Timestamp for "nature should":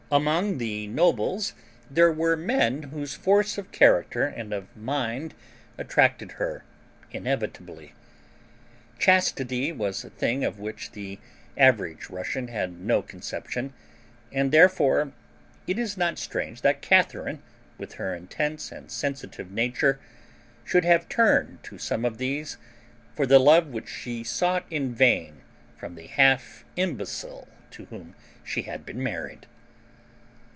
19.49-20.83